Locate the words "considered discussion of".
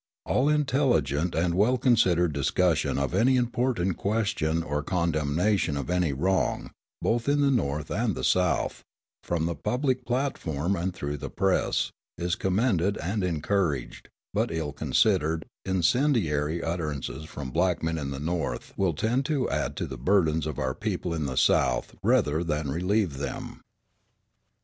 1.77-3.13